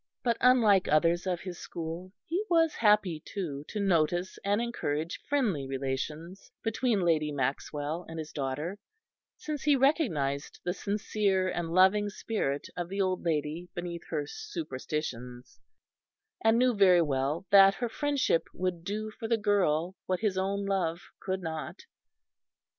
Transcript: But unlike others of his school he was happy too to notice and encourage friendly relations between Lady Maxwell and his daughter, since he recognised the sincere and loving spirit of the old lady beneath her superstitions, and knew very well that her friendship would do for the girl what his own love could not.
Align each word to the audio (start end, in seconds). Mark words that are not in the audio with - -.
But 0.23 0.37
unlike 0.41 0.87
others 0.87 1.27
of 1.27 1.41
his 1.41 1.59
school 1.59 2.11
he 2.25 2.43
was 2.49 2.73
happy 2.73 3.21
too 3.23 3.63
to 3.67 3.79
notice 3.79 4.39
and 4.43 4.59
encourage 4.59 5.21
friendly 5.29 5.67
relations 5.67 6.49
between 6.63 7.01
Lady 7.01 7.31
Maxwell 7.31 8.03
and 8.09 8.17
his 8.17 8.31
daughter, 8.31 8.79
since 9.37 9.61
he 9.61 9.75
recognised 9.75 10.59
the 10.63 10.73
sincere 10.73 11.49
and 11.49 11.69
loving 11.69 12.09
spirit 12.09 12.67
of 12.75 12.89
the 12.89 12.99
old 12.99 13.23
lady 13.23 13.69
beneath 13.75 14.01
her 14.09 14.25
superstitions, 14.25 15.59
and 16.43 16.57
knew 16.57 16.73
very 16.73 17.03
well 17.03 17.45
that 17.51 17.75
her 17.75 17.87
friendship 17.87 18.47
would 18.55 18.83
do 18.83 19.11
for 19.11 19.27
the 19.27 19.37
girl 19.37 19.95
what 20.07 20.21
his 20.21 20.35
own 20.35 20.65
love 20.65 20.97
could 21.19 21.43
not. 21.43 21.81